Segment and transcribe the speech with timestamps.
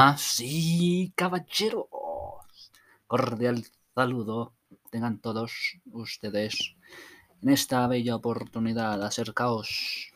[0.00, 1.84] Damas y caballeros,
[3.06, 4.54] cordial saludo
[4.90, 5.52] tengan todos
[5.92, 6.74] ustedes
[7.42, 9.04] en esta bella oportunidad.
[9.04, 10.10] Acercaos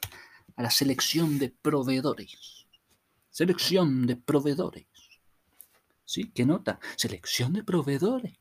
[0.57, 2.67] a la selección de proveedores.
[3.29, 4.86] Selección de proveedores.
[6.07, 6.30] ¿Sí?
[6.35, 6.80] ¿Qué nota?
[6.96, 8.39] Selección de proveedores.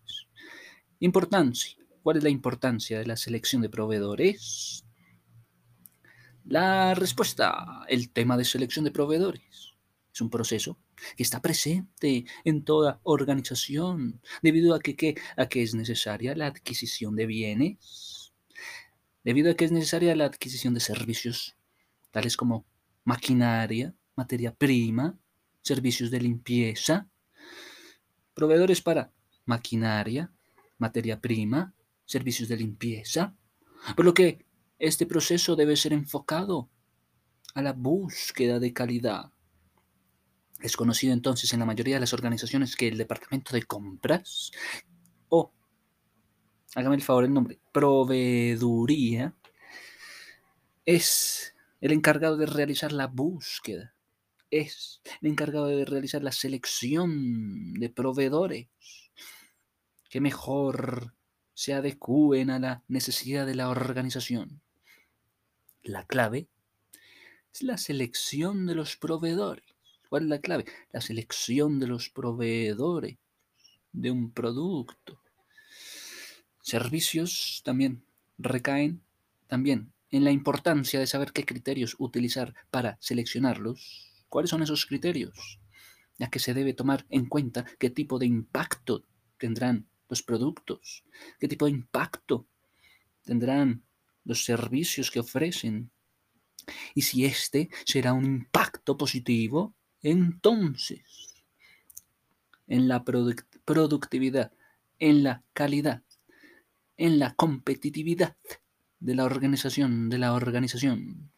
[1.01, 1.75] Importancia.
[2.03, 4.85] ¿Cuál es la importancia de la selección de proveedores?
[6.45, 9.73] La respuesta, el tema de selección de proveedores.
[10.13, 10.77] Es un proceso
[11.15, 17.15] que está presente en toda organización, debido a que, a que es necesaria la adquisición
[17.15, 18.33] de bienes,
[19.23, 21.55] debido a que es necesaria la adquisición de servicios,
[22.11, 22.65] tales como
[23.03, 25.17] maquinaria, materia prima,
[25.61, 27.07] servicios de limpieza,
[28.33, 29.11] proveedores para
[29.45, 30.31] maquinaria,
[30.77, 31.73] materia prima,
[32.05, 33.35] servicios de limpieza,
[33.95, 34.45] por lo que
[34.79, 36.69] este proceso debe ser enfocado
[37.53, 39.32] a la búsqueda de calidad.
[40.63, 44.51] Es conocido entonces en la mayoría de las organizaciones que el departamento de compras
[45.27, 45.51] o,
[46.73, 49.35] hágame el favor el nombre, proveeduría,
[50.85, 53.93] es el encargado de realizar la búsqueda,
[54.49, 58.69] es el encargado de realizar la selección de proveedores
[60.09, 61.13] que mejor
[61.53, 64.61] se adecúen a la necesidad de la organización.
[65.81, 66.47] La clave
[67.53, 69.72] es la selección de los proveedores.
[70.13, 70.65] ¿Cuál es la clave?
[70.91, 73.17] La selección de los proveedores
[73.91, 75.23] de un producto.
[76.61, 78.05] Servicios también
[78.37, 79.01] recaen
[79.47, 84.13] también en la importancia de saber qué criterios utilizar para seleccionarlos.
[84.29, 85.59] ¿Cuáles son esos criterios?
[86.19, 89.07] Ya que se debe tomar en cuenta qué tipo de impacto
[89.39, 91.03] tendrán los productos,
[91.39, 92.45] qué tipo de impacto
[93.23, 93.81] tendrán
[94.25, 95.89] los servicios que ofrecen.
[96.93, 101.43] Y si este será un impacto positivo, entonces
[102.67, 104.51] en la productividad,
[104.99, 106.03] en la calidad,
[106.97, 108.37] en la competitividad
[108.99, 111.31] de la organización, de la organización.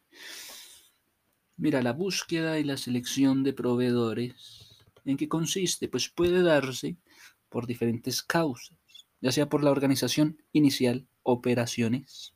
[1.56, 5.88] Mira, la búsqueda y la selección de proveedores, ¿en qué consiste?
[5.88, 6.96] Pues puede darse
[7.48, 8.76] por diferentes causas,
[9.20, 12.34] ya sea por la organización inicial, operaciones,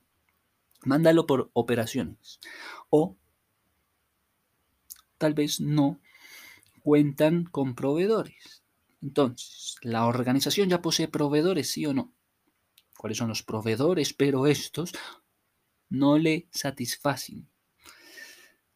[0.85, 2.41] mándalo por operaciones,
[2.89, 3.17] o
[5.19, 6.01] tal vez no
[6.81, 8.63] cuentan con proveedores.
[9.03, 12.13] Entonces, la organización ya posee proveedores, sí o no.
[12.97, 14.13] ¿Cuáles son los proveedores?
[14.13, 14.93] Pero estos
[15.89, 17.49] no le satisfacen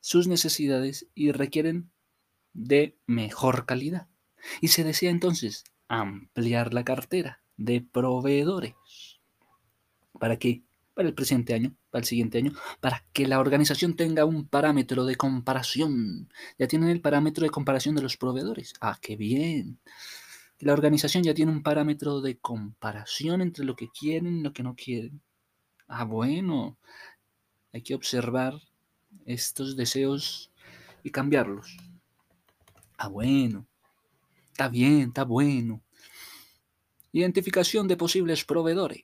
[0.00, 1.90] sus necesidades y requieren
[2.52, 4.08] de mejor calidad.
[4.60, 8.74] Y se desea entonces ampliar la cartera de proveedores.
[10.18, 10.62] ¿Para qué?
[10.94, 15.04] Para el presente año, para el siguiente año, para que la organización tenga un parámetro
[15.04, 16.32] de comparación.
[16.56, 18.74] Ya tienen el parámetro de comparación de los proveedores.
[18.80, 19.80] Ah, qué bien.
[20.60, 24.62] La organización ya tiene un parámetro de comparación entre lo que quieren y lo que
[24.62, 25.20] no quieren.
[25.88, 26.78] Ah, bueno.
[27.72, 28.54] Hay que observar
[29.26, 30.52] estos deseos
[31.02, 31.76] y cambiarlos.
[32.96, 33.66] Ah, bueno.
[34.52, 35.82] Está bien, está bueno.
[37.10, 39.02] Identificación de posibles proveedores.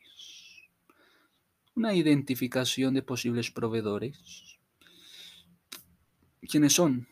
[1.80, 4.58] Una identificación de posibles proveedores.
[6.42, 7.08] ¿Quiénes son?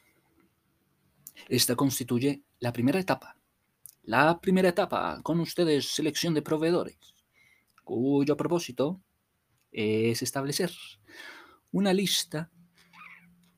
[1.49, 3.35] Esta constituye la primera etapa.
[4.03, 6.99] La primera etapa con ustedes selección de proveedores,
[7.83, 9.01] cuyo propósito
[9.73, 10.71] es establecer
[11.73, 12.51] una lista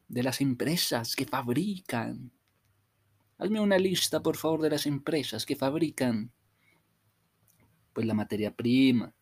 [0.06, 2.30] de las empresas que fabrican
[3.36, 6.30] Hazme una lista, por favor, de las empresas que fabrican
[7.92, 9.12] pues la materia prima,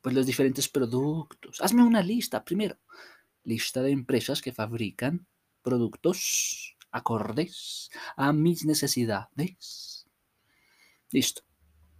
[0.00, 1.60] pues los diferentes productos.
[1.60, 2.78] Hazme una lista primero.
[3.44, 5.26] Lista de empresas que fabrican
[5.62, 10.06] productos acordes a mis necesidades.
[11.10, 11.42] Listo.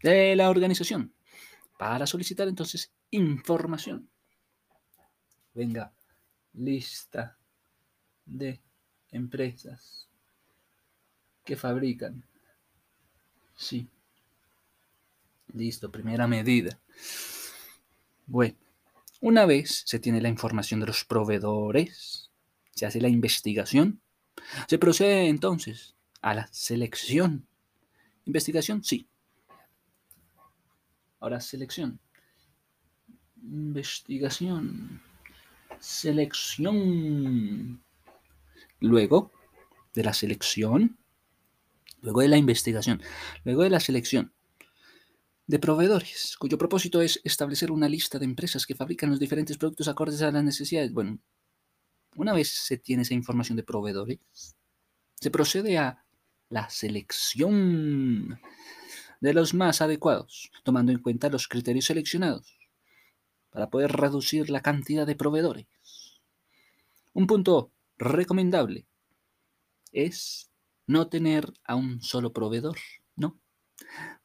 [0.02, 1.12] De la organización.
[1.78, 4.08] Para solicitar entonces información.
[5.54, 5.92] Venga,
[6.54, 7.36] lista
[8.24, 8.60] de
[9.10, 10.08] empresas
[11.44, 12.22] que fabrican.
[13.56, 13.88] Sí.
[15.54, 16.78] Listo, primera medida.
[18.28, 18.56] Bueno,
[19.22, 22.30] una vez se tiene la información de los proveedores,
[22.74, 24.02] se hace la investigación,
[24.68, 27.48] se procede entonces a la selección.
[28.26, 28.84] ¿Investigación?
[28.84, 29.08] Sí.
[31.20, 31.98] Ahora selección.
[33.42, 35.00] Investigación.
[35.80, 37.82] Selección.
[38.78, 39.32] Luego
[39.94, 40.98] de la selección
[42.00, 43.02] luego de la investigación,
[43.44, 44.32] luego de la selección
[45.48, 49.88] de proveedores, cuyo propósito es establecer una lista de empresas que fabrican los diferentes productos
[49.88, 50.92] acordes a las necesidades.
[50.92, 51.18] Bueno,
[52.16, 54.18] una vez se tiene esa información de proveedores,
[55.14, 56.04] se procede a
[56.50, 58.38] la selección
[59.22, 62.58] de los más adecuados, tomando en cuenta los criterios seleccionados
[63.48, 65.66] para poder reducir la cantidad de proveedores.
[67.14, 68.86] Un punto recomendable
[69.92, 70.50] es
[70.86, 72.76] no tener a un solo proveedor,
[73.16, 73.40] ¿no?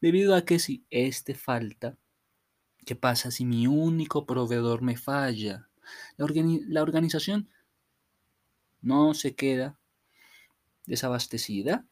[0.00, 1.96] Debido a que si este falta,
[2.84, 5.68] ¿qué pasa si mi único proveedor me falla?
[6.16, 6.26] La,
[6.68, 7.48] la organización
[8.80, 9.78] no se queda
[10.86, 11.86] desabastecida.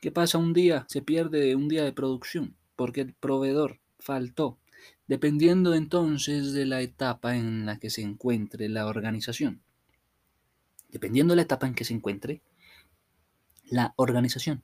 [0.00, 0.86] ¿Qué pasa un día?
[0.88, 4.58] Se pierde un día de producción porque el proveedor faltó,
[5.06, 9.62] dependiendo entonces de la etapa en la que se encuentre la organización.
[10.90, 12.42] Dependiendo de la etapa en que se encuentre
[13.64, 14.62] la organización.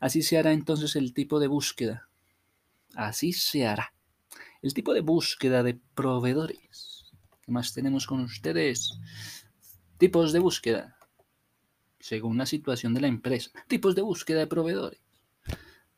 [0.00, 2.08] Así se hará entonces el tipo de búsqueda.
[2.94, 3.92] Así se hará.
[4.62, 7.12] El tipo de búsqueda de proveedores.
[7.42, 8.98] ¿Qué más tenemos con ustedes?
[9.98, 10.96] Tipos de búsqueda.
[12.00, 13.50] Según la situación de la empresa.
[13.68, 15.00] Tipos de búsqueda de proveedores.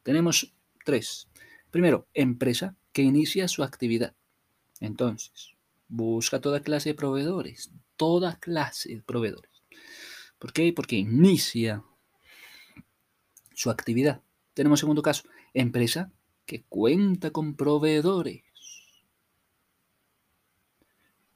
[0.02, 0.54] Tenemos
[0.84, 1.28] tres.
[1.70, 4.14] Primero, empresa que inicia su actividad.
[4.80, 5.54] Entonces,
[5.88, 7.70] busca toda clase de proveedores.
[7.96, 9.50] Toda clase de proveedores.
[10.38, 10.72] ¿Por qué?
[10.72, 11.82] Porque inicia
[13.58, 14.22] su actividad.
[14.54, 16.12] Tenemos segundo caso, empresa
[16.46, 18.44] que cuenta con proveedores.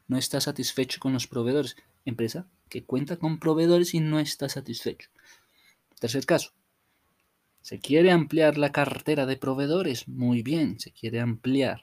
[0.06, 1.74] No está satisfecho con los proveedores.
[2.04, 5.08] Empresa que cuenta con proveedores y no está satisfecho.
[5.98, 6.52] Tercer caso,
[7.60, 10.06] se quiere ampliar la cartera de proveedores.
[10.06, 11.82] Muy bien, se quiere ampliar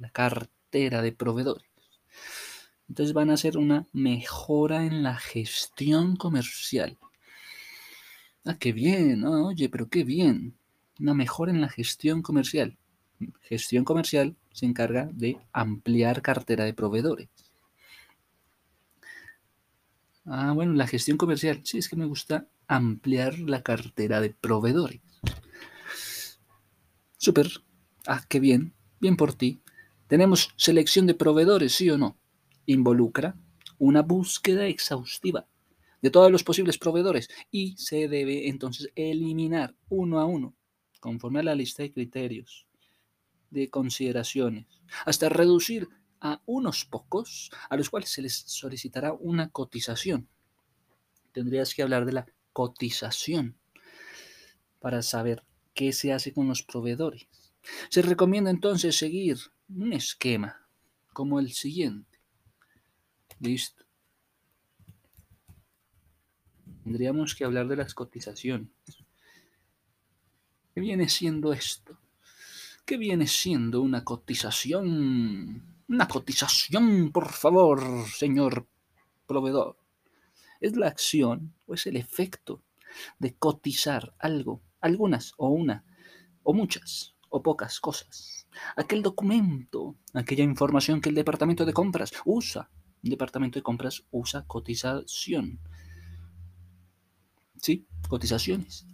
[0.00, 1.70] la cartera de proveedores.
[2.88, 6.98] Entonces van a hacer una mejora en la gestión comercial.
[8.48, 10.56] Ah, qué bien, oye, pero qué bien.
[11.00, 12.76] Una mejora en la gestión comercial.
[13.40, 17.28] Gestión comercial se encarga de ampliar cartera de proveedores.
[20.24, 21.60] Ah, bueno, la gestión comercial.
[21.64, 25.00] Sí, es que me gusta ampliar la cartera de proveedores.
[27.16, 27.48] Súper.
[28.06, 28.74] Ah, qué bien.
[29.00, 29.60] Bien por ti.
[30.06, 32.16] Tenemos selección de proveedores, sí o no.
[32.66, 33.34] Involucra
[33.78, 35.46] una búsqueda exhaustiva
[36.06, 40.54] de todos los posibles proveedores y se debe entonces eliminar uno a uno,
[41.00, 42.68] conforme a la lista de criterios,
[43.50, 44.66] de consideraciones,
[45.04, 45.88] hasta reducir
[46.20, 50.28] a unos pocos a los cuales se les solicitará una cotización.
[51.32, 53.58] Tendrías que hablar de la cotización
[54.78, 55.42] para saber
[55.74, 57.26] qué se hace con los proveedores.
[57.90, 59.38] Se recomienda entonces seguir
[59.68, 60.68] un esquema
[61.12, 62.20] como el siguiente.
[63.40, 63.85] Listo.
[66.86, 68.70] Tendríamos que hablar de las cotizaciones.
[70.72, 71.98] ¿Qué viene siendo esto?
[72.84, 75.64] ¿Qué viene siendo una cotización?
[75.88, 78.68] Una cotización, por favor, señor
[79.26, 79.76] proveedor.
[80.60, 82.62] Es la acción o es el efecto
[83.18, 85.84] de cotizar algo, algunas o una,
[86.44, 88.46] o muchas, o pocas cosas.
[88.76, 92.70] Aquel documento, aquella información que el departamento de compras usa.
[93.02, 95.58] Departamento de compras usa cotización
[97.60, 97.86] ¿sí?
[98.08, 98.86] Cotizaciones.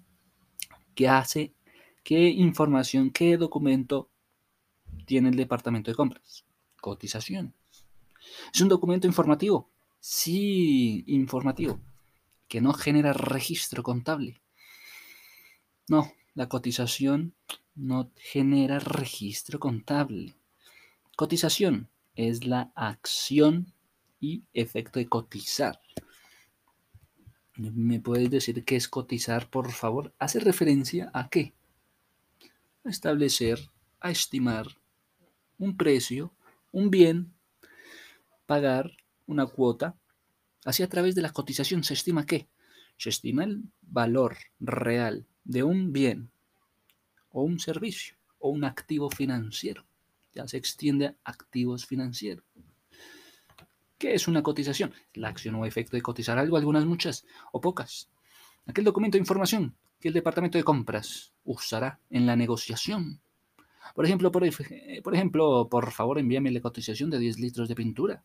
[0.95, 1.55] ¿Qué hace?
[2.03, 4.11] ¿Qué información, qué documento
[5.07, 6.45] tiene el departamento de compras?
[6.81, 7.53] Cotizaciones.
[8.53, 9.71] ¿Es un documento informativo?
[10.01, 11.81] Sí, informativo.
[12.49, 14.41] Que no genera registro contable.
[15.89, 17.35] No, la cotización
[17.75, 20.35] no genera registro contable.
[21.17, 23.73] Cotización es la acción
[24.21, 25.81] y efecto de cotizar.
[27.71, 30.13] ¿Me puedes decir qué es cotizar, por favor?
[30.19, 31.53] ¿Hace referencia a qué?
[32.85, 34.67] A establecer, a estimar
[35.59, 36.35] un precio,
[36.73, 37.33] un bien,
[38.47, 38.91] pagar
[39.27, 39.95] una cuota.
[40.65, 42.49] Así a través de la cotización se estima qué?
[42.97, 46.31] Se estima el valor real de un bien
[47.31, 49.87] o un servicio o un activo financiero.
[50.35, 52.45] Ya se extiende a activos financieros.
[54.03, 54.93] ¿Qué es una cotización?
[55.15, 58.11] La acción o efecto de cotizar algo, algunas muchas o pocas.
[58.67, 63.21] Aquel documento de información que el departamento de compras usará en la negociación.
[63.95, 64.43] Por ejemplo, por,
[65.05, 68.25] por ejemplo, por favor envíame la cotización de 10 litros de pintura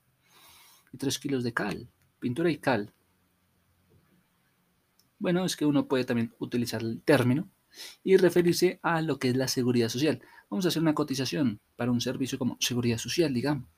[0.92, 1.88] y 3 kilos de cal.
[2.20, 2.92] Pintura y cal.
[5.20, 7.52] Bueno, es que uno puede también utilizar el término
[8.04, 10.24] y referirse a lo que es la seguridad social.
[10.50, 13.77] Vamos a hacer una cotización para un servicio como seguridad social, digamos.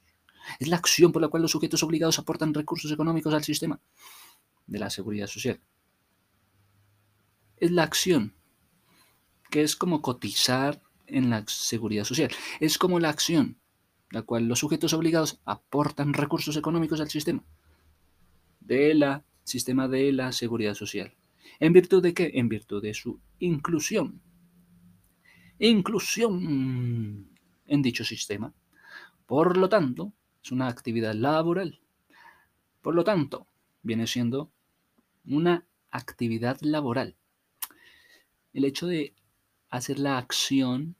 [0.59, 3.79] Es la acción por la cual los sujetos obligados aportan recursos económicos al sistema
[4.67, 5.59] de la seguridad social.
[7.57, 8.33] Es la acción,
[9.49, 12.31] que es como cotizar en la seguridad social.
[12.59, 13.57] Es como la acción,
[14.11, 17.43] la cual los sujetos obligados aportan recursos económicos al sistema
[18.59, 19.03] del
[19.43, 21.13] sistema de la seguridad social.
[21.59, 22.31] ¿En virtud de qué?
[22.35, 24.21] En virtud de su inclusión.
[25.57, 27.29] Inclusión
[27.65, 28.53] en dicho sistema.
[29.25, 30.13] Por lo tanto,
[30.49, 31.79] es una actividad laboral.
[32.81, 33.45] Por lo tanto,
[33.83, 34.49] viene siendo
[35.25, 37.15] una actividad laboral.
[38.53, 39.13] El hecho de
[39.69, 40.95] hacer la acción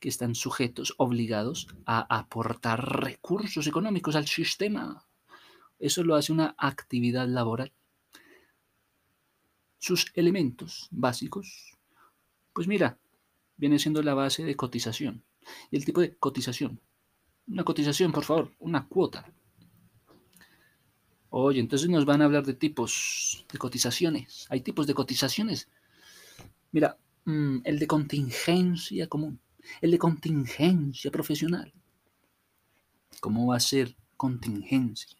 [0.00, 5.06] que están sujetos, obligados a aportar recursos económicos al sistema.
[5.78, 7.72] Eso lo hace una actividad laboral.
[9.78, 11.76] Sus elementos básicos,
[12.52, 12.98] pues mira,
[13.56, 15.22] viene siendo la base de cotización.
[15.70, 16.80] Y el tipo de cotización.
[17.50, 19.24] Una cotización, por favor, una cuota.
[21.30, 24.46] Oye, entonces nos van a hablar de tipos de cotizaciones.
[24.50, 25.68] Hay tipos de cotizaciones.
[26.72, 29.40] Mira, mm, el de contingencia común,
[29.80, 31.72] el de contingencia profesional.
[33.20, 35.16] ¿Cómo va a ser contingencia?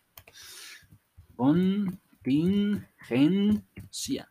[1.37, 4.31] Contingencia.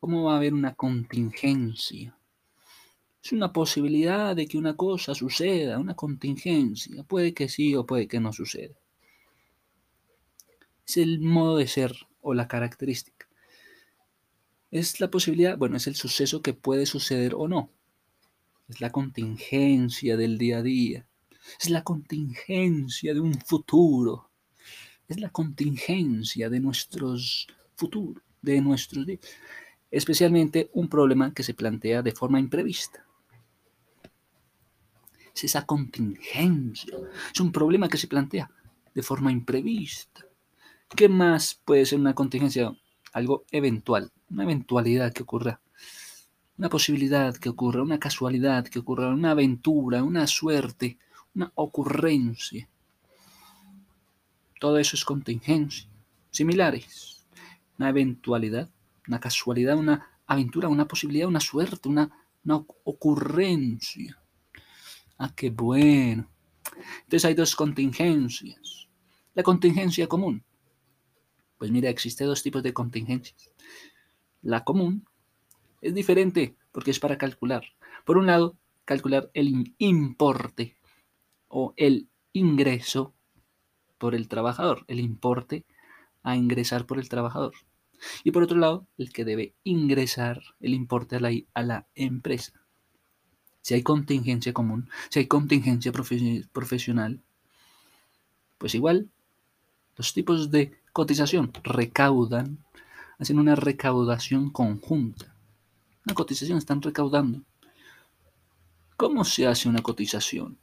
[0.00, 2.16] ¿Cómo va a haber una contingencia?
[3.24, 7.04] Es una posibilidad de que una cosa suceda, una contingencia.
[7.04, 8.74] Puede que sí o puede que no suceda.
[10.86, 13.26] Es el modo de ser o la característica.
[14.70, 17.70] Es la posibilidad, bueno, es el suceso que puede suceder o no.
[18.68, 21.06] Es la contingencia del día a día.
[21.58, 24.28] Es la contingencia de un futuro.
[25.08, 29.20] Es la contingencia de nuestros futuros, de nuestros días.
[29.90, 33.04] Especialmente un problema que se plantea de forma imprevista.
[35.34, 36.96] Es esa contingencia.
[37.32, 38.50] Es un problema que se plantea
[38.94, 40.24] de forma imprevista.
[40.88, 42.72] ¿Qué más puede ser una contingencia?
[43.12, 45.60] Algo eventual, una eventualidad que ocurra,
[46.56, 50.98] una posibilidad que ocurra, una casualidad que ocurra, una aventura, una suerte,
[51.34, 52.68] una ocurrencia.
[54.60, 55.88] Todo eso es contingencia.
[56.30, 57.26] Similares.
[57.78, 58.68] Una eventualidad,
[59.08, 62.10] una casualidad, una aventura, una posibilidad, una suerte, una,
[62.44, 64.16] una ocurrencia.
[65.18, 66.28] Ah, qué bueno.
[67.02, 68.88] Entonces hay dos contingencias.
[69.34, 70.44] La contingencia común,
[71.58, 73.50] pues mira, existe dos tipos de contingencias.
[74.42, 75.06] La común
[75.80, 77.64] es diferente porque es para calcular.
[78.04, 80.76] Por un lado, calcular el importe
[81.48, 83.14] o el ingreso
[83.98, 85.64] por el trabajador, el importe
[86.22, 87.54] a ingresar por el trabajador.
[88.24, 92.63] Y por otro lado, el que debe ingresar el importe a la, a la empresa.
[93.64, 97.22] Si hay contingencia común, si hay contingencia profesional,
[98.58, 99.08] pues igual,
[99.96, 102.58] los tipos de cotización, recaudan,
[103.18, 105.34] hacen una recaudación conjunta.
[106.04, 107.40] Una cotización están recaudando.
[108.98, 110.58] ¿Cómo se hace una cotización?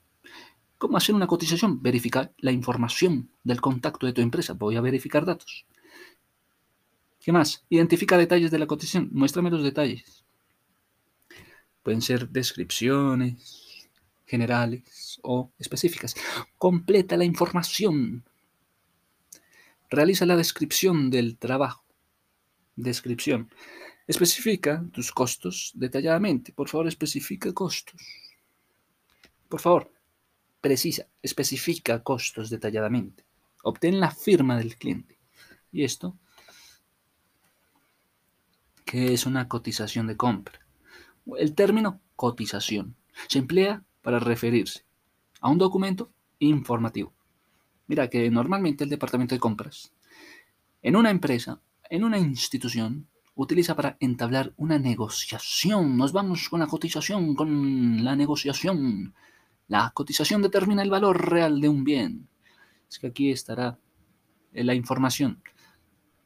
[0.78, 1.82] ¿Cómo hacer una cotización?
[1.82, 4.54] Verificar la información del contacto de tu empresa.
[4.54, 5.66] Voy a verificar datos.
[7.20, 7.66] ¿Qué más?
[7.68, 9.10] Identifica detalles de la cotización.
[9.12, 10.24] Muéstrame los detalles.
[11.84, 13.90] Pueden ser descripciones
[14.26, 16.16] generales o específicas.
[16.58, 18.24] Completa la información
[19.92, 21.84] Realiza la descripción del trabajo.
[22.78, 23.54] Descripción.
[24.08, 26.54] Especifica tus costos detalladamente.
[26.54, 28.02] Por favor, especifica costos.
[29.50, 29.92] Por favor,
[30.62, 33.26] precisa, especifica costos detalladamente.
[33.64, 35.20] Obtén la firma del cliente.
[35.74, 36.18] Y esto,
[38.86, 40.61] ¿qué es una cotización de compra?
[41.26, 42.96] El término cotización
[43.28, 44.86] se emplea para referirse
[45.40, 47.14] a un documento informativo
[47.92, 49.92] Mira que normalmente el departamento de compras
[50.82, 51.60] en una empresa,
[51.90, 55.98] en una institución, utiliza para entablar una negociación.
[55.98, 59.14] Nos vamos con la cotización, con la negociación.
[59.68, 62.30] La cotización determina el valor real de un bien.
[62.90, 63.78] Es que aquí estará
[64.54, 65.42] la información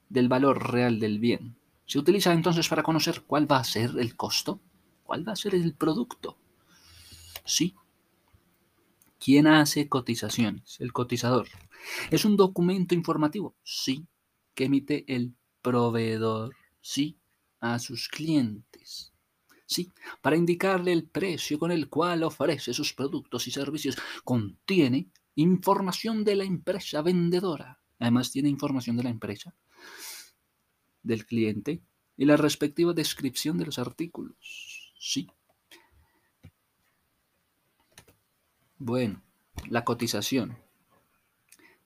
[0.08, 1.56] del valor real del bien.
[1.88, 4.60] Se utiliza entonces para conocer cuál va a ser el costo,
[5.05, 6.38] cuál va a ser el producto.
[7.45, 7.75] Sí,
[9.25, 10.79] ¿Quién hace cotizaciones?
[10.79, 11.47] El cotizador.
[12.12, 13.55] ¿Es un documento informativo?
[13.63, 14.05] Sí.
[14.53, 15.33] Que emite el
[15.63, 16.55] proveedor.
[16.79, 17.17] Sí.
[17.59, 19.13] A sus clientes.
[19.65, 23.97] Sí, para indicarle el precio con el cual ofrece sus productos y servicios.
[24.24, 27.81] Contiene información de la empresa vendedora.
[27.97, 29.55] Además tiene información de la empresa,
[31.01, 31.81] del cliente
[32.15, 34.75] y la respectiva descripción de los artículos.
[35.07, 35.29] Sí.
[38.79, 39.21] Bueno,
[39.69, 40.57] la cotización.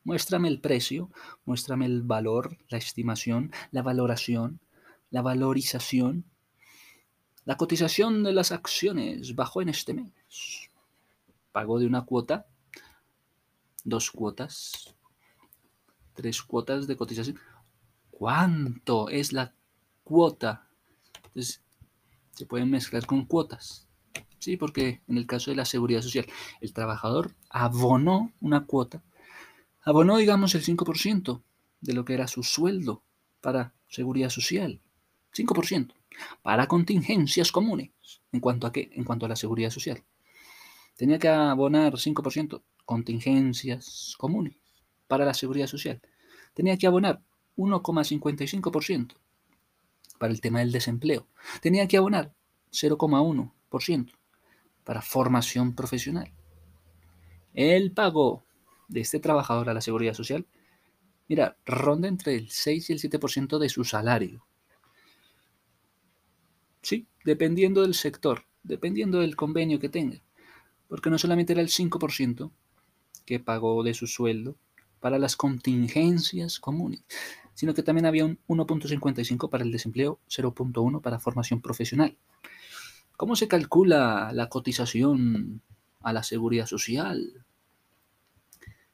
[0.05, 1.11] Muéstrame el precio,
[1.43, 4.61] muéstrame el valor, la estimación, la valoración,
[5.09, 6.23] la valorización.
[7.43, 10.69] La cotización de las acciones bajó en este mes.
[11.51, 12.47] Pagó de una cuota,
[13.83, 14.95] dos cuotas,
[16.13, 17.37] tres cuotas de cotización.
[18.11, 19.53] ¿Cuánto es la
[20.05, 20.69] cuota.
[21.25, 21.61] Entonces,
[22.39, 23.85] se pueden mezclar con cuotas.
[24.37, 26.25] Sí, porque en el caso de la seguridad social,
[26.61, 29.03] el trabajador abonó una cuota,
[29.81, 31.41] abonó, digamos, el 5%
[31.81, 33.03] de lo que era su sueldo
[33.41, 34.79] para seguridad social.
[35.35, 35.93] 5%.
[36.41, 37.91] Para contingencias comunes.
[38.31, 38.89] ¿En cuanto a qué?
[38.93, 40.01] En cuanto a la seguridad social.
[40.95, 44.55] Tenía que abonar 5% contingencias comunes
[45.09, 46.01] para la seguridad social.
[46.53, 47.21] Tenía que abonar
[47.57, 49.15] 1,55%
[50.19, 51.27] para el tema del desempleo.
[51.61, 52.35] Tenía que abonar
[52.71, 54.11] 0,1%
[54.83, 56.31] para formación profesional.
[57.55, 58.43] El pago
[58.87, 60.45] de este trabajador a la seguridad social,
[61.27, 64.45] mira, ronda entre el 6 y el 7% de su salario.
[66.81, 70.21] Sí, dependiendo del sector, dependiendo del convenio que tenga.
[70.87, 72.51] Porque no solamente era el 5%
[73.25, 74.57] que pagó de su sueldo
[74.99, 77.03] para las contingencias comunes,
[77.53, 82.17] sino que también había un 1.55 para el desempleo, 0.1 para formación profesional.
[83.17, 85.61] ¿Cómo se calcula la cotización
[86.01, 87.45] a la seguridad social?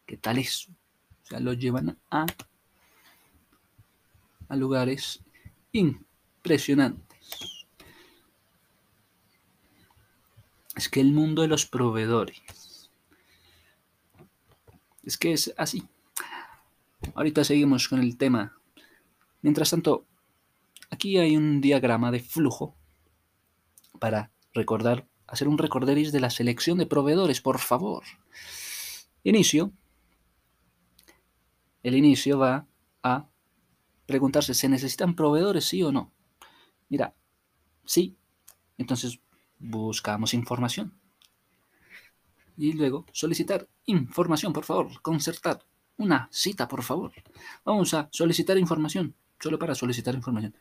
[0.06, 0.72] ¿Qué tal eso?
[1.24, 2.26] O sea, lo llevan a,
[4.48, 5.24] a lugares
[5.72, 7.68] impresionantes.
[10.76, 12.90] Es que el mundo de los proveedores.
[15.04, 15.88] Es que es así.
[17.16, 18.60] Ahorita seguimos con el tema.
[19.42, 20.06] Mientras tanto,
[20.90, 22.76] aquí hay un diagrama de flujo
[24.00, 28.04] para recordar, hacer un recorderis de la selección de proveedores, por favor.
[29.24, 29.72] Inicio.
[31.84, 32.68] El inicio va
[33.02, 33.30] a
[34.06, 36.12] preguntarse, ¿se necesitan proveedores, sí o no?
[36.90, 37.16] Mira,
[37.86, 38.18] sí.
[38.78, 39.22] Entonces
[39.58, 40.94] buscamos información.
[42.58, 45.66] Y luego solicitar información, por favor, concertar
[45.98, 47.12] una cita, por favor.
[47.64, 50.55] Vamos a solicitar información, solo para solicitar información.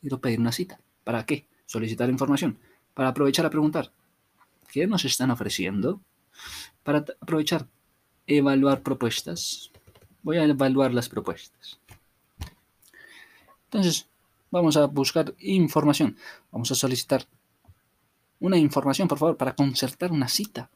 [0.00, 0.80] Quiero pedir una cita.
[1.04, 1.46] ¿Para qué?
[1.66, 2.58] Solicitar información.
[2.94, 3.92] Para aprovechar a preguntar,
[4.72, 6.00] ¿qué nos están ofreciendo?
[6.82, 7.66] Para aprovechar,
[8.26, 9.70] evaluar propuestas.
[10.22, 11.78] Voy a evaluar las propuestas.
[13.64, 14.08] Entonces,
[14.50, 16.16] vamos a buscar información.
[16.50, 17.26] Vamos a solicitar
[18.40, 20.70] una información, por favor, para concertar una cita.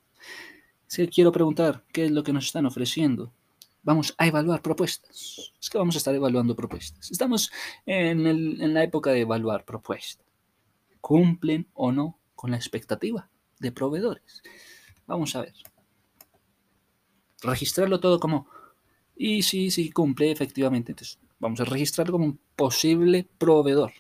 [0.87, 3.33] Si quiero preguntar qué es lo que nos están ofreciendo,
[3.85, 5.53] vamos a evaluar propuestas.
[5.61, 7.11] Es que vamos a estar evaluando propuestas.
[7.11, 7.53] Estamos
[7.87, 10.27] en, la época de evaluar propuestas.
[11.01, 13.29] ¿Cumplen o no con la expectativa
[13.61, 14.43] de proveedores?
[15.07, 15.53] Vamos a ver.
[17.43, 18.49] Registrarlo todo como,
[19.15, 20.93] y sí, sí, cumple efectivamente.
[20.93, 23.93] Entonces, vamos a registrarlo como un posible proveedor.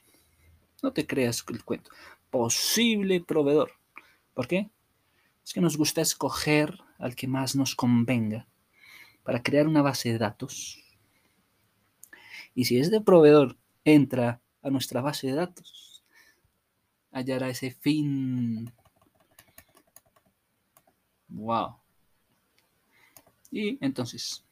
[0.83, 1.90] No te creas el cuento.
[2.31, 3.73] Posible proveedor.
[4.33, 4.70] ¿Por qué?
[5.44, 8.49] Es que nos gusta escoger al que más nos convenga
[9.25, 10.85] para crear una base de datos.
[12.55, 16.05] Y si este proveedor entra a nuestra base de datos,
[17.11, 18.73] hallará ese fin.
[21.29, 21.77] Wow.
[23.51, 24.45] Y entonces,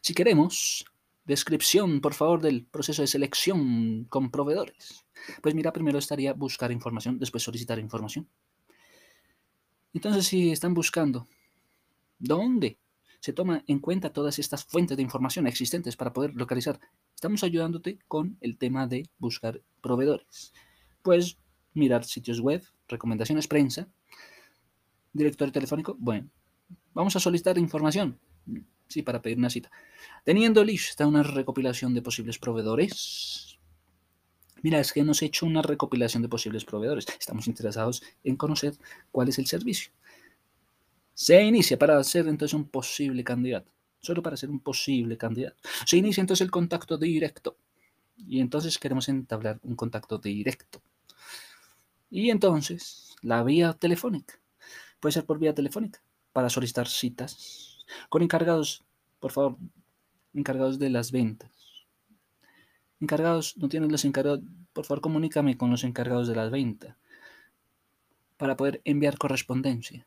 [0.00, 0.84] si queremos
[1.24, 5.04] descripción, por favor, del proceso de selección con proveedores,
[5.42, 8.28] pues mira, primero estaría buscar información, después solicitar información.
[9.92, 11.26] Entonces, si están buscando,
[12.18, 12.78] ¿dónde
[13.20, 16.78] se toma en cuenta todas estas fuentes de información existentes para poder localizar.
[17.14, 20.52] Estamos ayudándote con el tema de buscar proveedores.
[21.02, 21.38] Puedes
[21.74, 23.88] mirar sitios web, recomendaciones prensa,
[25.12, 25.96] directorio telefónico.
[25.98, 26.28] Bueno,
[26.94, 28.18] vamos a solicitar información.
[28.88, 29.70] Sí, para pedir una cita.
[30.24, 33.58] Teniendo lista una recopilación de posibles proveedores.
[34.62, 37.06] Mira, es que hemos hecho una recopilación de posibles proveedores.
[37.20, 38.74] Estamos interesados en conocer
[39.10, 39.92] cuál es el servicio
[41.18, 43.72] se inicia para ser entonces un posible candidato.
[43.98, 45.56] Solo para ser un posible candidato.
[45.84, 47.56] Se inicia entonces el contacto directo.
[48.16, 50.80] Y entonces queremos entablar un contacto directo.
[52.08, 54.38] Y entonces, la vía telefónica.
[55.00, 56.00] Puede ser por vía telefónica
[56.32, 58.84] para solicitar citas con encargados,
[59.18, 59.56] por favor,
[60.34, 61.50] encargados de las ventas.
[63.00, 66.96] Encargados, no tienen los encargados, por favor comunícame con los encargados de las ventas
[68.36, 70.06] para poder enviar correspondencia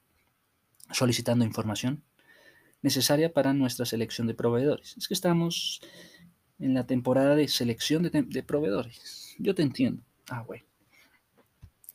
[0.92, 2.04] solicitando información
[2.82, 4.96] necesaria para nuestra selección de proveedores.
[4.98, 5.82] Es que estamos
[6.60, 9.36] en la temporada de selección de, proveedores.
[9.40, 10.04] Yo te entiendo.
[10.30, 10.66] Ah, bueno.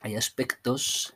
[0.01, 1.15] Hay aspectos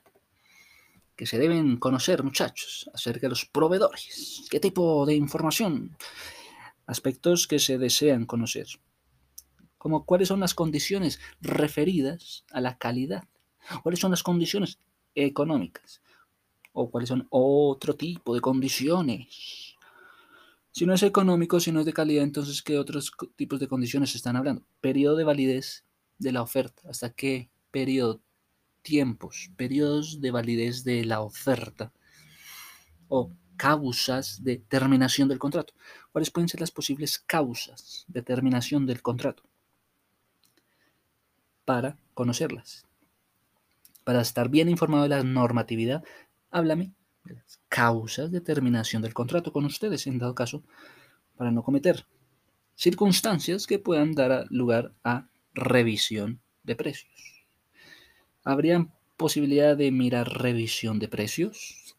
[1.16, 4.46] que se deben conocer, muchachos, acerca de los proveedores.
[4.50, 5.96] ¿Qué tipo de información?
[6.86, 8.66] Aspectos que se desean conocer.
[9.78, 13.24] Como cuáles son las condiciones referidas a la calidad.
[13.82, 14.78] ¿Cuáles son las condiciones
[15.14, 16.00] económicas?
[16.72, 19.76] O cuáles son otro tipo de condiciones.
[20.72, 24.14] Si no es económico, si no es de calidad, entonces ¿qué otros tipos de condiciones
[24.14, 24.62] están hablando?
[24.80, 25.84] Periodo de validez
[26.18, 28.20] de la oferta, hasta qué periodo,
[28.82, 31.92] tiempos, periodos de validez de la oferta
[33.08, 35.74] o causas de terminación del contrato.
[36.12, 39.42] ¿Cuáles pueden ser las posibles causas de terminación del contrato?
[41.64, 42.86] Para conocerlas.
[44.04, 46.02] Para estar bien informado de la normatividad,
[46.50, 46.92] háblame
[47.24, 50.62] de las causas de terminación del contrato con ustedes, en dado caso,
[51.36, 52.06] para no cometer
[52.74, 57.46] circunstancias que puedan dar lugar a revisión de precios.
[58.44, 58.86] ¿Habría
[59.16, 61.94] posibilidad de mirar revisión de precios?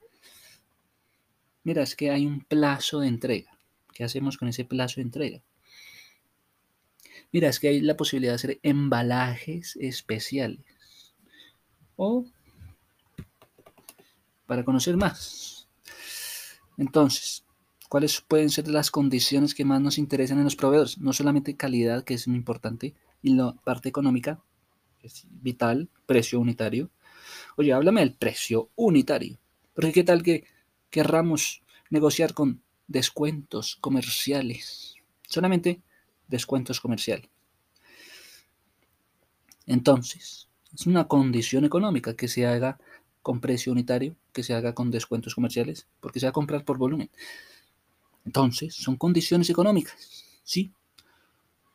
[1.64, 3.52] Mira, es que hay un plazo de entrega.
[3.94, 5.44] ¿Qué hacemos con ese plazo de entrega?
[7.32, 10.66] Mira, es que hay la posibilidad de hacer embalajes especiales.
[11.96, 12.26] O
[14.52, 15.70] para conocer más.
[16.78, 17.46] Entonces,
[17.88, 20.98] ¿cuáles pueden ser las condiciones que más nos interesan en los proveedores?
[20.98, 24.44] No solamente calidad, que es muy importante, y la parte económica,
[25.00, 26.90] que es vital, precio unitario.
[27.56, 29.40] Oye, háblame del precio unitario.
[29.74, 30.44] Porque qué tal que
[30.90, 34.96] querramos negociar con descuentos comerciales.
[35.30, 35.82] Solamente
[36.28, 37.30] descuentos comerciales.
[39.66, 42.80] Entonces, es una condición económica que se haga
[43.22, 46.78] con precio unitario, que se haga con descuentos comerciales, porque se va a comprar por
[46.78, 47.10] volumen.
[48.26, 50.72] Entonces, son condiciones económicas, ¿sí?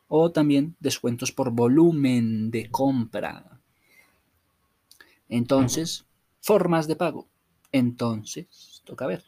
[0.07, 3.59] O también descuentos por volumen de compra.
[5.29, 6.05] Entonces,
[6.41, 7.27] formas de pago.
[7.71, 9.25] Entonces, toca ver.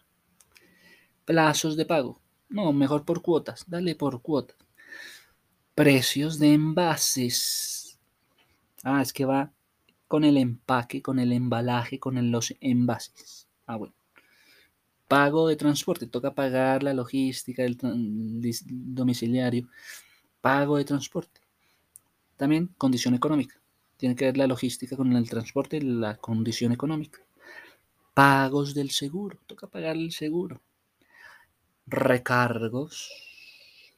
[1.25, 2.21] Plazos de pago.
[2.47, 3.65] No, mejor por cuotas.
[3.67, 4.57] Dale por cuotas.
[5.75, 7.99] Precios de envases.
[8.83, 9.51] Ah, es que va
[10.09, 13.47] con el empaque, con el embalaje, con los envases.
[13.67, 13.93] Ah, bueno.
[15.07, 16.07] Pago de transporte.
[16.07, 19.69] Toca pagar la logística del domiciliario.
[20.41, 21.41] Pago de transporte.
[22.37, 23.55] También condición económica.
[23.97, 27.19] Tiene que ver la logística con el transporte y la condición económica.
[28.15, 29.37] Pagos del seguro.
[29.45, 30.59] Toca pagar el seguro.
[31.85, 33.11] Recargos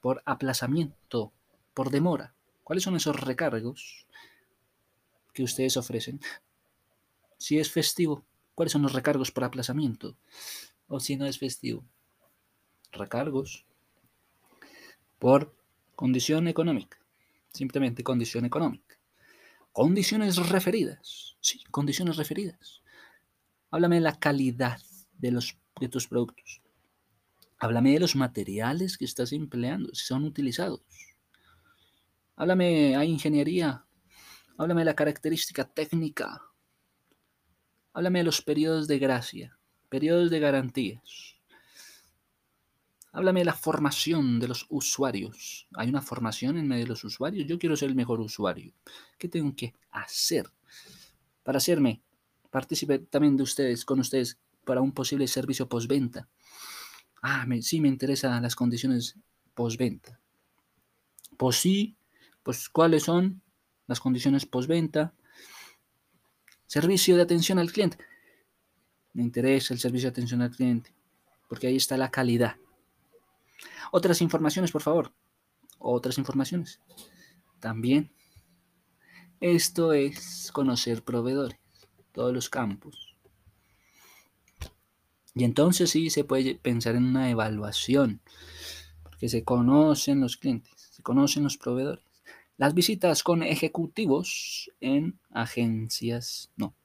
[0.01, 1.31] por aplazamiento,
[1.73, 2.33] por demora.
[2.65, 4.07] ¿Cuáles son esos recargos
[5.33, 6.19] que ustedes ofrecen?
[7.37, 10.17] Si es festivo, ¿cuáles son los recargos por aplazamiento?
[10.87, 11.83] O si no es festivo,
[12.91, 13.65] recargos
[15.19, 15.55] por
[15.95, 16.97] condición económica.
[17.53, 18.97] Simplemente condición económica.
[19.71, 21.37] Condiciones referidas.
[21.39, 22.81] Sí, condiciones referidas.
[23.69, 24.81] Háblame de la calidad
[25.17, 26.61] de, los, de tus productos.
[27.59, 30.81] Háblame de los materiales que estás empleando, si son utilizados.
[32.35, 33.85] Háblame a ingeniería.
[34.57, 36.41] Háblame de la característica técnica.
[37.93, 39.57] Háblame de los periodos de gracia,
[39.89, 41.35] periodos de garantías.
[43.11, 45.67] Háblame de la formación de los usuarios.
[45.75, 47.45] ¿Hay una formación en medio de los usuarios?
[47.47, 48.73] Yo quiero ser el mejor usuario.
[49.17, 50.49] ¿Qué tengo que hacer
[51.43, 52.01] para hacerme
[52.51, 56.27] participe también de ustedes, con ustedes, para un posible servicio postventa.
[57.23, 59.15] Ah, sí me interesan las condiciones
[59.55, 60.19] postventa.
[61.37, 61.95] Pues sí,
[62.43, 63.41] pues cuáles son
[63.91, 65.13] las condiciones postventa.
[66.65, 67.97] Servicio de atención al cliente.
[69.11, 70.95] Me interesa el servicio de atención al cliente,
[71.49, 72.55] porque ahí está la calidad.
[73.91, 75.11] Otras informaciones, por favor.
[75.77, 76.79] Otras informaciones.
[77.59, 78.13] También.
[79.41, 81.59] Esto es conocer proveedores
[82.13, 83.17] todos los campos.
[85.35, 88.21] Y entonces sí se puede pensar en una evaluación,
[89.03, 92.10] porque se conocen los clientes, se conocen los proveedores.
[92.61, 96.75] Las visitas con ejecutivos en agencias, no.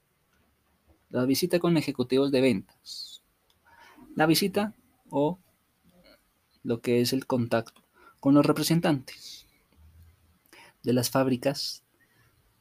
[1.09, 3.21] La visita con ejecutivos de ventas.
[4.15, 4.73] La visita
[5.11, 5.37] o
[6.63, 7.83] lo que es el contacto
[8.19, 9.45] con los representantes
[10.81, 11.83] de las fábricas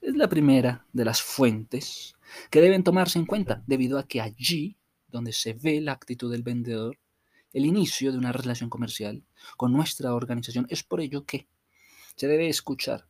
[0.02, 2.16] es la primera de las fuentes
[2.50, 4.76] que deben tomarse en cuenta, debido a que allí,
[5.08, 6.98] donde se ve la actitud del vendedor,
[7.54, 9.24] el inicio de una relación comercial
[9.56, 11.48] con nuestra organización, es por ello que
[12.16, 13.06] se debe escuchar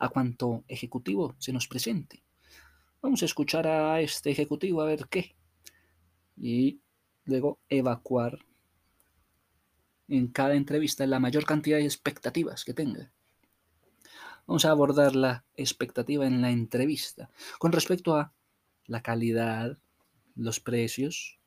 [0.00, 2.22] a cuanto ejecutivo se nos presente.
[3.02, 5.36] Vamos a escuchar a este ejecutivo a ver qué.
[6.36, 6.80] Y
[7.24, 8.38] luego evacuar
[10.08, 13.12] en cada entrevista la mayor cantidad de expectativas que tenga.
[14.46, 18.32] Vamos a abordar la expectativa en la entrevista con respecto a
[18.86, 19.78] la calidad,
[20.34, 21.38] los precios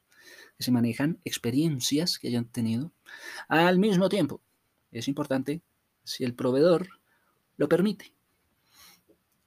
[0.58, 2.94] que se manejan, experiencias que hayan tenido.
[3.48, 4.42] Al mismo tiempo,
[4.92, 5.64] es importante
[6.04, 6.90] si el proveedor
[7.58, 8.14] lo permite.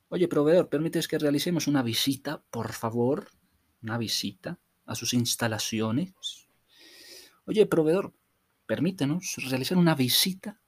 [0.09, 3.31] Oye, proveedor, ¿permites que realicemos una visita, por favor?
[3.83, 6.13] Una visita a sus instalaciones.
[7.47, 8.15] Oye, proveedor,
[8.67, 10.61] permítenos realizar una visita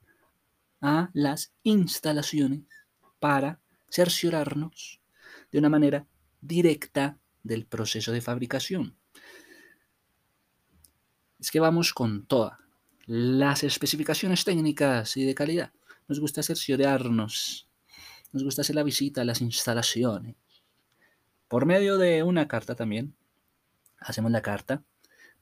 [0.80, 2.64] a las instalaciones
[3.20, 5.00] para cerciorarnos
[5.52, 6.06] de una manera
[6.40, 8.96] directa del proceso de fabricación.
[11.38, 12.58] Es que vamos con todas
[13.06, 15.72] las especificaciones técnicas y de calidad.
[16.08, 17.68] Nos gusta cerciorarnos,
[18.32, 20.34] nos gusta hacer la visita a las instalaciones.
[21.48, 23.14] Por medio de una carta también,
[24.00, 24.82] hacemos la carta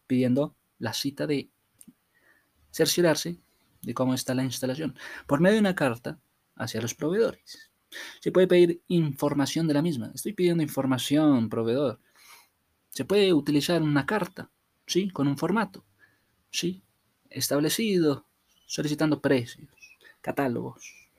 [0.07, 1.49] pidiendo la cita de
[2.71, 3.39] cerciorarse
[3.81, 4.97] de cómo está la instalación.
[5.27, 6.19] Por medio de una carta
[6.57, 7.71] hacia los proveedores.
[8.21, 10.11] Se puede pedir información de la misma.
[10.15, 12.01] Estoy pidiendo información, proveedor.
[12.91, 14.51] Se puede utilizar una carta,
[14.87, 15.11] ¿sí?
[15.11, 15.85] Con un formato,
[16.51, 16.83] ¿sí?
[17.35, 18.27] Establecido,
[18.65, 19.69] solicitando precios,
[20.21, 21.11] catálogos.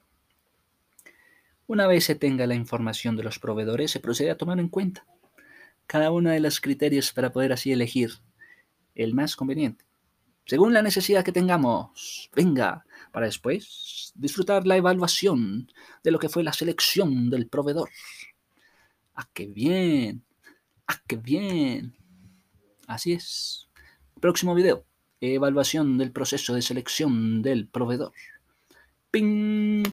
[1.67, 5.05] Una vez se tenga la información de los proveedores, se procede a tomar en cuenta
[5.87, 8.11] cada uno de los criterios para poder así elegir
[8.95, 9.83] el más conveniente,
[10.45, 12.29] según la necesidad que tengamos.
[12.33, 15.69] Venga, para después disfrutar la evaluación
[16.01, 17.89] de lo que fue la selección del proveedor.
[19.15, 20.23] ¡Ah, qué bien!
[20.87, 21.93] ¡Ah, qué bien!
[22.87, 23.67] Así es.
[24.21, 24.85] Próximo video.
[25.33, 28.13] Evaluación del proceso de selección del proveedor.
[29.11, 29.75] ¡Ping!